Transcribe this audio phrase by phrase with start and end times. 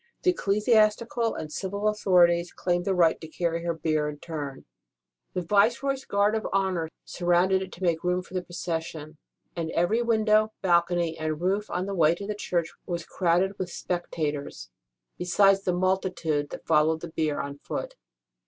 [0.23, 4.65] The ecclesiastical and civil authorities claimed the right to carry her bier in turn;
[5.35, 9.19] the Viceroy s guard of honour surrounded it to make room for the procession;
[9.55, 13.69] and every window, balcony, and roof on the way to the church was crowded with
[13.69, 14.71] spectators,
[15.19, 17.93] besides the multitude that followed the bier on foot.